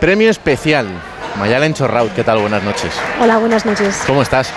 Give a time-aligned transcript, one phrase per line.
[0.00, 0.86] premio especial.
[1.38, 2.38] Mayalen Chorraut, ¿qué tal?
[2.38, 2.92] Buenas noches.
[3.20, 4.02] Hola, buenas noches.
[4.06, 4.50] ¿Cómo estás?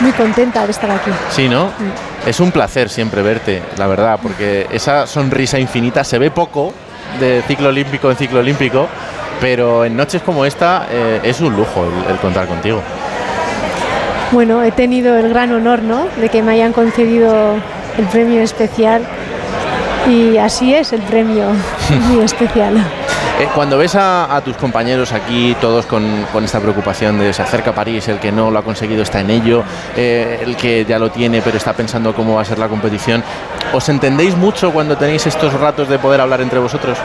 [0.00, 1.10] Muy contenta de estar aquí.
[1.30, 1.70] Sí, ¿no?
[2.26, 6.72] Es un placer siempre verte, la verdad, porque esa sonrisa infinita se ve poco
[7.20, 8.88] de ciclo olímpico en ciclo olímpico,
[9.40, 12.82] pero en noches como esta eh, es un lujo el, el contar contigo.
[14.32, 16.08] Bueno, he tenido el gran honor, ¿no?
[16.16, 17.54] De que me hayan concedido
[17.96, 19.02] el premio especial
[20.08, 21.46] y así es el premio
[22.08, 22.84] muy especial.
[23.40, 27.70] Eh, cuando ves a, tus compañeros aquí, todos con, con esta preocupación de se acerca
[27.70, 29.64] a París, el que no lo ha conseguido está en ello,
[29.96, 33.24] eh, el que ya lo tiene pero está pensando cómo va a ser la competición,
[33.72, 36.96] ¿os entendéis mucho cuando tenéis estos ratos de poder hablar entre vosotros?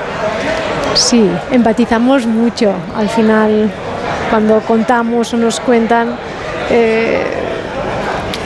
[0.94, 2.74] Sí, empatizamos mucho.
[2.96, 3.72] Al final,
[4.30, 6.16] cuando contamos o nos cuentan,
[6.70, 7.24] eh,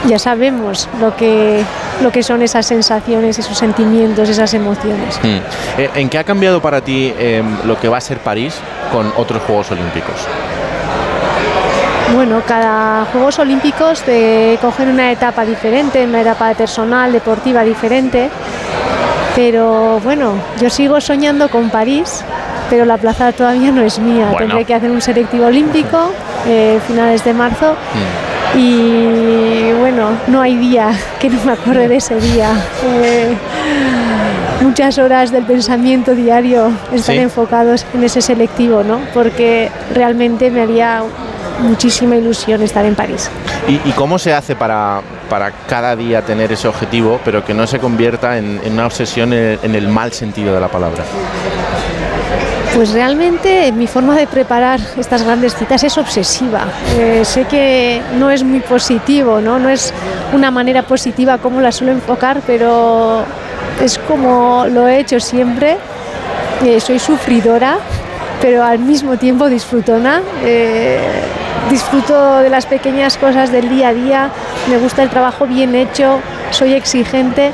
[0.08, 1.64] ya sabemos lo que,
[2.02, 5.20] lo que son esas sensaciones, esos sentimientos, esas emociones.
[5.22, 5.80] Mm.
[5.80, 8.56] Eh, ¿En qué ha cambiado para ti eh, lo que va a ser París
[8.92, 10.16] con otros Juegos Olímpicos?
[12.14, 18.30] Bueno, cada Juegos Olímpicos te cogen una etapa diferente, una etapa personal, deportiva diferente.
[19.36, 22.24] Pero bueno, yo sigo soñando con París,
[22.70, 24.28] pero la plaza todavía no es mía.
[24.32, 24.38] Bueno.
[24.38, 26.12] Tendré que hacer un selectivo olímpico
[26.46, 27.72] eh, finales de marzo.
[27.72, 28.33] Mm.
[28.56, 32.52] Y bueno, no hay día que no me acuerde de ese día.
[32.86, 33.34] Eh,
[34.62, 37.22] muchas horas del pensamiento diario están Sí.
[37.22, 39.00] enfocados en ese selectivo, ¿no?
[39.14, 41.02] Porque realmente me haría
[41.60, 43.30] muchísima ilusión estar en París.
[43.68, 47.68] ¿Y, y cómo se hace para, para cada día tener ese objetivo, pero que no
[47.68, 51.04] se convierta en, en una obsesión en, en el mal sentido de la palabra?
[52.76, 56.66] Pues realmente mi forma de preparar estas grandes citas es obsesiva.
[56.98, 59.60] Eh, sé que no es muy positivo, ¿no?
[59.60, 59.94] no es
[60.34, 63.24] una manera positiva como la suelo enfocar, pero
[63.80, 65.78] es como lo he hecho siempre.
[66.66, 67.78] Eh, soy sufridora,
[68.42, 70.24] pero al mismo tiempo disfrutona.
[70.44, 71.00] Eh,
[71.70, 74.30] disfruto de las pequeñas cosas del día a día,
[74.70, 76.20] me gusta el trabajo bien hecho,
[76.52, 77.52] soy exigente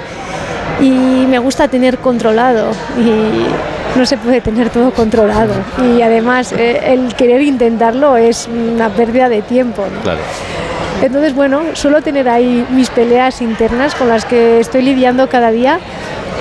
[0.80, 6.94] y me gusta tener controlado y no se puede tener todo controlado y además eh,
[6.94, 9.86] el querer intentarlo es una pérdida de tiempo.
[9.94, 10.02] ¿no?
[10.02, 10.20] Claro.
[11.02, 15.80] Entonces, bueno, suelo tener ahí mis peleas internas con las que estoy lidiando cada día,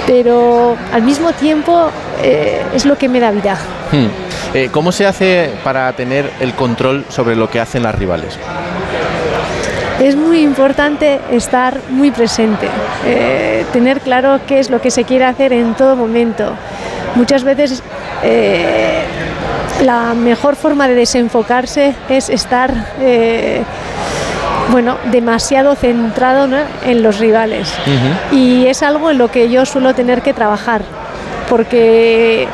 [0.06, 1.90] pero al mismo tiempo
[2.22, 3.56] eh, es lo que me da vida.
[3.92, 4.27] Hmm.
[4.54, 8.38] Eh, ¿Cómo se hace para tener el control sobre lo que hacen las rivales?
[10.00, 12.68] Es muy importante estar muy presente,
[13.04, 16.52] eh, tener claro qué es lo que se quiere hacer en todo momento.
[17.14, 17.82] Muchas veces
[18.22, 19.02] eh,
[19.82, 22.72] la mejor forma de desenfocarse es estar
[24.70, 26.58] bueno, demasiado centrado ¿no?
[26.84, 27.72] en los rivales.
[28.30, 30.82] Y es algo en lo que yo suelo tener que trabajar,
[31.48, 32.46] porque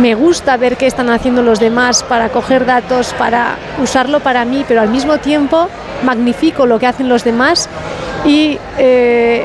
[0.00, 4.64] me gusta ver qué están haciendo los demás para coger datos, para usarlo para mí,
[4.66, 5.68] pero al mismo tiempo
[6.02, 7.68] magnifico lo que hacen los demás
[8.24, 9.44] y eh,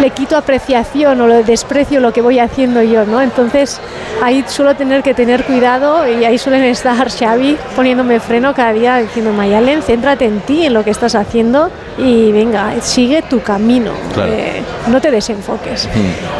[0.00, 3.20] le quito apreciación o le desprecio lo que voy haciendo yo, ¿no?
[3.20, 3.80] Entonces
[4.22, 8.96] ahí suelo tener que tener cuidado y ahí suelen estar Xavi poniéndome freno cada día
[8.96, 13.92] diciendo Mayalen, céntrate en ti, en lo que estás haciendo y venga, sigue tu camino,
[14.12, 14.32] Claro.
[14.32, 15.88] eh, no te desenfoques.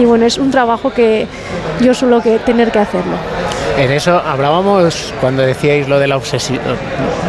[0.00, 1.28] Y bueno, es un trabajo que
[1.80, 3.14] yo suelo que tener que hacerlo.
[3.78, 6.60] En eso hablábamos cuando decíais lo de la obsesión,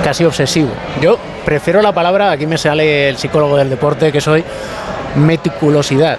[0.04, 0.70] casi obsesivo.
[1.02, 4.44] Yo prefiero la palabra, aquí me sale el psicólogo del deporte que soy,
[5.16, 6.18] meticulosidad.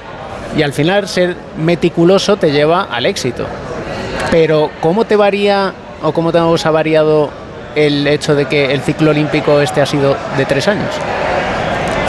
[0.57, 3.45] Y al final ser meticuloso te lleva al éxito.
[4.31, 7.31] Pero ¿cómo te varía o cómo te os ha variado
[7.75, 10.89] el hecho de que el ciclo olímpico este ha sido de tres años?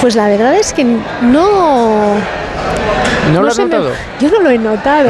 [0.02, 2.14] Pues la verdad es que no...
[3.34, 3.92] ¿No, lo has se me- notado?
[4.22, 5.09] yo no lo he notado.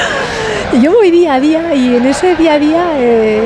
[0.82, 3.40] yo voy día a día y en ese día a día eh,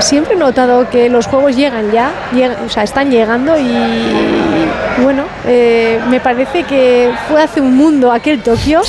[0.00, 2.12] siempre he notado que los juegos llegan ya,
[2.64, 3.72] o sea, están llegando y
[5.02, 8.82] bueno, eh, me parece que fue hace un mundo aquel Tokio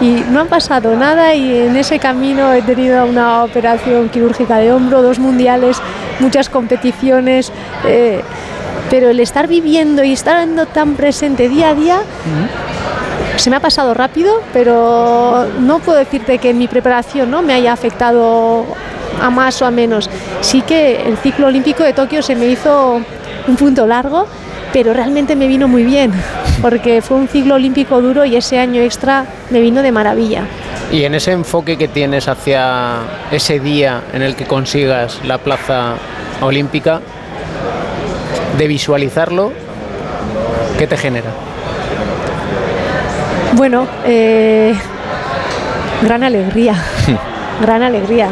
[0.00, 4.72] y no ha pasado nada y en ese camino he tenido una operación quirúrgica de
[4.72, 5.80] hombro, dos mundiales,
[6.20, 7.52] muchas competiciones.
[7.84, 8.22] eh,
[8.90, 12.00] pero el estar viviendo y estando tan presente día a día
[13.36, 17.72] se me ha pasado rápido, pero no puedo decirte que mi preparación no me haya
[17.72, 18.64] afectado
[19.20, 20.08] a más o a menos.
[20.40, 23.00] Sí que el ciclo olímpico de Tokio se me hizo
[23.46, 24.26] un punto largo,
[24.76, 26.12] pero realmente me vino muy bien,
[26.60, 30.42] porque fue un ciclo olímpico duro y ese año extra me vino de maravilla.
[30.92, 32.96] Y en ese enfoque que tienes hacia
[33.30, 35.94] ese día en el que consigas la plaza
[36.42, 37.00] olímpica,
[38.58, 39.50] de visualizarlo,
[40.78, 41.30] ¿qué te genera?
[43.54, 44.74] Bueno, eh,
[46.02, 46.74] gran alegría,
[47.62, 48.28] gran alegría.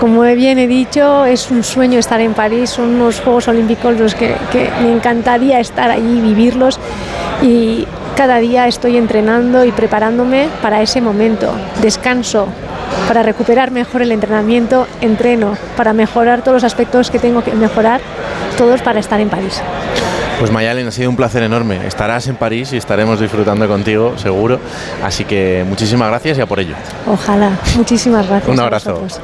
[0.00, 4.14] Como bien he dicho, es un sueño estar en París, son unos Juegos Olímpicos los
[4.14, 6.78] que, que me encantaría estar allí, vivirlos
[7.42, 11.52] y cada día estoy entrenando y preparándome para ese momento.
[11.82, 12.48] Descanso
[13.08, 18.00] para recuperar mejor el entrenamiento, entreno para mejorar todos los aspectos que tengo que mejorar,
[18.56, 19.60] todos para estar en París.
[20.38, 21.86] Pues Mayalen, ha sido un placer enorme.
[21.86, 24.60] Estarás en París y estaremos disfrutando contigo, seguro.
[25.02, 26.74] Así que muchísimas gracias y a por ello.
[27.06, 27.52] Ojalá.
[27.76, 28.52] Muchísimas gracias.
[28.52, 29.00] un abrazo.
[29.00, 29.22] Gracias.